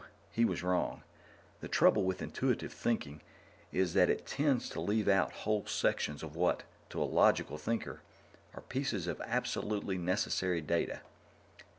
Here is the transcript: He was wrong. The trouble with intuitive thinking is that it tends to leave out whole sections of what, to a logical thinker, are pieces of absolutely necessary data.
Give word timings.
He 0.31 0.45
was 0.45 0.63
wrong. 0.63 1.03
The 1.59 1.67
trouble 1.67 2.03
with 2.03 2.23
intuitive 2.23 2.73
thinking 2.73 3.21
is 3.71 3.93
that 3.93 4.09
it 4.09 4.25
tends 4.25 4.67
to 4.69 4.81
leave 4.81 5.07
out 5.07 5.31
whole 5.45 5.67
sections 5.67 6.23
of 6.23 6.35
what, 6.35 6.63
to 6.89 6.99
a 7.03 7.05
logical 7.05 7.59
thinker, 7.59 8.01
are 8.55 8.61
pieces 8.63 9.05
of 9.05 9.21
absolutely 9.23 9.99
necessary 9.99 10.59
data. 10.59 11.01